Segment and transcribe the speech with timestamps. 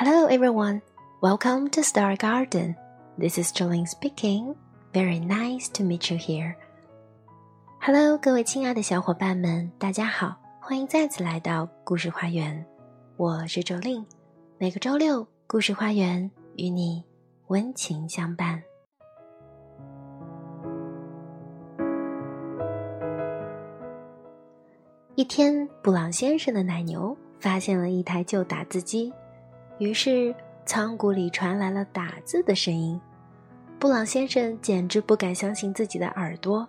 [0.00, 0.80] Hello, everyone.
[1.20, 2.76] Welcome to Star Garden.
[3.18, 4.54] This is Jolene speaking.
[4.94, 6.54] Very nice to meet you here.
[7.80, 12.64] Hello，各位亲爱的小伙伴们，大家好，欢迎再次来到故事花园。
[13.16, 14.04] 我是 Jolene。
[14.56, 17.02] 每个周六，故事花园与你
[17.48, 18.62] 温情相伴。
[25.16, 29.12] 一天，布朗先生的奶牛发现了一台旧打字机，
[29.78, 30.34] 于是
[30.66, 33.00] 仓谷里传来了打字的声音。
[33.78, 36.66] 布朗先生简直不敢相信自己的耳朵，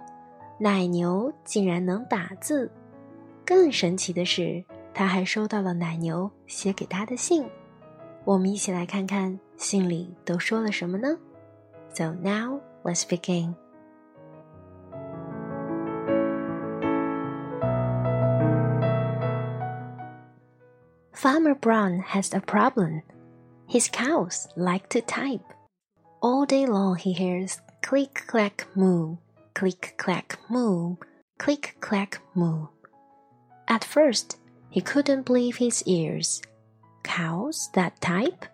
[0.60, 2.72] 奶牛竟然能打字！
[3.44, 7.44] 更神奇的是，他还收到了奶牛写给他的信。
[8.26, 11.18] 我们一起来看看信里都说了什么呢
[11.94, 13.56] ？So now let's begin.
[21.20, 23.02] Farmer Brown has a problem.
[23.68, 25.44] His cows like to type.
[26.22, 29.18] All day long he hears click clack moo,
[29.54, 30.96] click clack moo,
[31.38, 32.68] click clack moo.
[33.68, 34.38] At first,
[34.70, 36.42] he couldn't believe his ears.
[37.04, 38.46] Cows that type?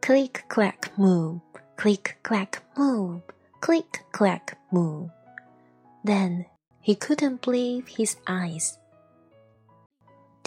[0.00, 1.40] Click clack moo,
[1.76, 3.20] click clack moo,
[3.60, 5.10] click clack moo.
[6.02, 6.46] Then
[6.80, 8.77] he couldn't believe his eyes.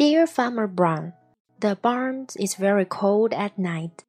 [0.02, 1.14] Dear Farmer Brown,
[1.60, 4.04] the barn is very cold at night.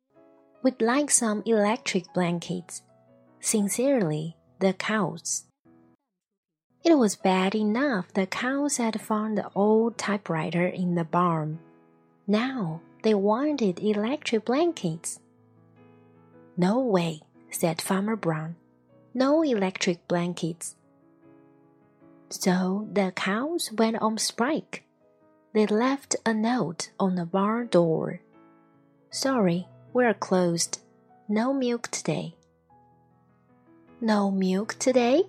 [0.63, 2.81] We'd like some electric blankets.
[3.41, 5.45] Sincerely, the cows.
[6.83, 11.59] It was bad enough the cows had found the old typewriter in the barn.
[12.27, 15.21] Now they wanted electric blankets.
[16.57, 17.21] No way,
[17.51, 18.57] said Farmer Brown.
[19.13, 20.75] No electric blankets.
[22.31, 24.85] So the cows went on strike.
[25.55, 28.21] They left a note on the barn door.
[29.11, 30.81] Sorry, we're closed.
[31.29, 32.37] No milk today.
[34.01, 35.25] No milk today?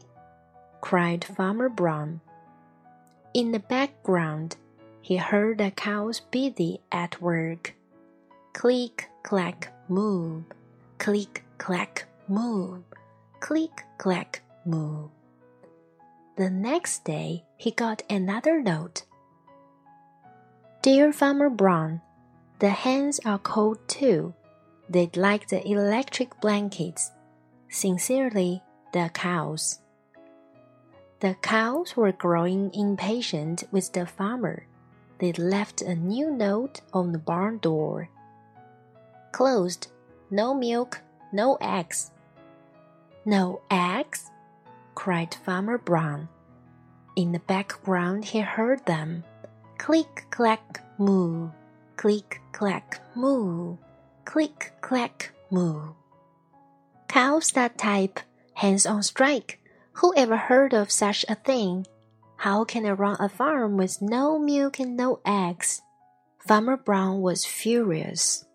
[0.79, 2.21] cried Farmer Brown.
[3.33, 4.55] In the background,
[5.01, 7.75] he heard the cows busy at work.
[8.53, 10.43] Click, clack, moo.
[10.99, 12.81] Click, clack, moo.
[13.41, 15.09] Click, clack, moo.
[16.37, 19.03] The next day, he got another note.
[20.83, 22.01] Dear Farmer Brown,
[22.59, 24.33] the hens are cold too.
[24.89, 27.09] They'd like the electric blankets.
[27.69, 28.61] Sincerely,
[28.91, 29.79] the cows.
[31.21, 34.67] The cows were growing impatient with the farmer.
[35.19, 38.09] They left a new note on the barn door.
[39.31, 39.87] Closed.
[40.29, 40.99] No milk,
[41.31, 42.11] no eggs.
[43.23, 44.29] No eggs?
[44.95, 46.27] cried Farmer Brown.
[47.15, 49.23] In the background, he heard them.
[49.83, 51.51] Click, clack, moo.
[51.97, 53.75] Click, clack, moo.
[54.23, 55.91] Click, clack, moo.
[57.09, 58.21] Cows that type,
[58.53, 59.59] hens on strike.
[59.99, 61.85] Who ever heard of such a thing?
[62.37, 65.81] How can I run a farm with no milk and no eggs?
[66.39, 68.45] Farmer Brown was furious.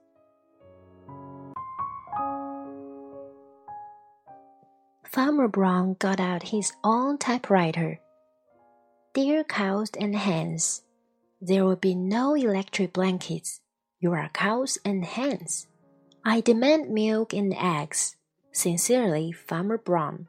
[5.04, 8.00] Farmer Brown got out his own typewriter.
[9.12, 10.84] Dear cows and hens,
[11.40, 13.60] there will be no electric blankets.
[14.00, 15.66] You are cows and hens.
[16.24, 18.16] I demand milk and eggs.
[18.52, 20.26] Sincerely, Farmer Brown.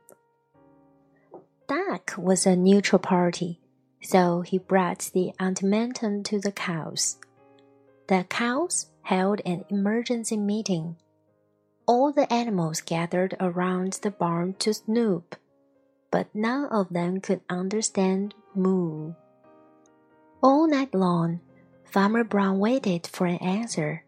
[1.68, 3.60] Duck was a neutral party,
[4.02, 7.18] so he brought the ultimatum to the cows.
[8.08, 10.98] The cows held an emergency meeting.
[11.88, 15.36] All the animals gathered around the barn to snoop,
[16.12, 19.14] but none of them could understand moo.
[20.42, 21.42] All night long,
[21.84, 24.06] Farmer Brown waited for an answer.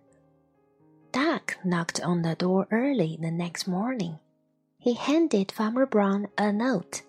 [1.12, 4.18] Duck knocked on the door early the next morning.
[4.80, 7.02] He handed Farmer Brown a note.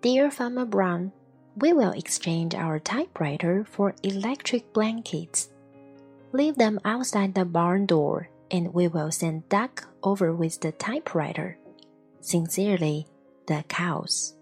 [0.00, 1.12] Dear Farmer Brown,
[1.56, 5.50] we will exchange our typewriter for electric blankets.
[6.32, 11.58] Leave them outside the barn door, and we will send Duck over with the typewriter.
[12.20, 13.06] Sincerely,
[13.46, 14.33] the cows.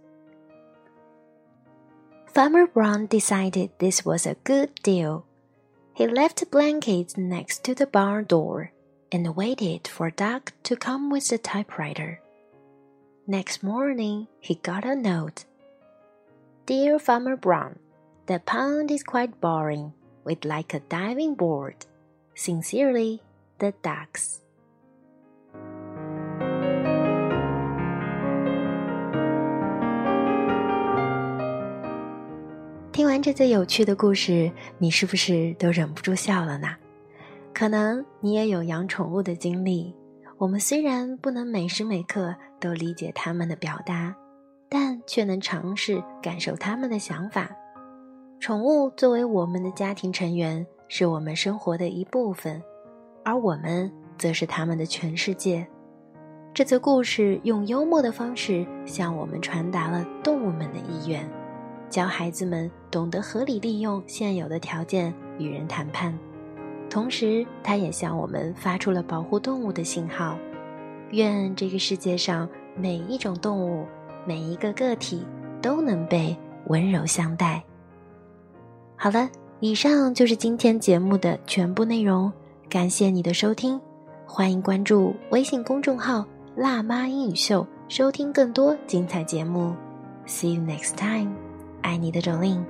[2.35, 5.27] Farmer Brown decided this was a good deal.
[5.93, 8.73] He left blankets next to the barn door
[9.13, 12.23] and waited for Duck to come with the typewriter.
[13.27, 15.45] Next morning, he got a note.
[16.65, 17.79] Dear Farmer Brown,
[18.25, 19.93] the pond is quite boring.
[20.25, 21.85] We'd like a diving board.
[22.35, 23.21] Sincerely,
[23.59, 24.41] the ducks.
[32.93, 36.77] 听完这则有趣的故事，你是不是都忍不住笑了呢？
[37.55, 39.97] 可能你也有养宠物的经历。
[40.37, 44.15] 我们虽然不能每时每刻都理解他们的表达，
[44.69, 47.51] 但却能尝试感受他们的想法。
[48.39, 52.63] 宠物作为我们的家庭成员，是我们生活的一部分，
[53.25, 55.67] 而我们则是他们的全世界。
[56.53, 61.27] 这则故事用幽默的方式向我们传达了动物们的意愿，
[61.93, 66.19] 教孩子们懂得合理利用现有的条件与人谈判。
[66.89, 70.39] 同时，它也向我们发出了保护动物的信号。
[71.11, 73.87] 愿这个世界上每一种动物、
[74.27, 75.23] 每一个个体
[75.61, 76.35] 都能被
[76.69, 77.63] 温柔相待。
[78.97, 79.29] 好了，
[79.61, 82.33] 以上就是今天节目的全部内容。
[82.71, 83.79] 感谢你的收听，
[84.27, 86.25] 欢迎关注微信公众号
[86.57, 89.75] “辣妈英语秀”，收听更多精彩节目。
[90.27, 91.33] See you next time，
[91.93, 92.65] 爱你的 jolin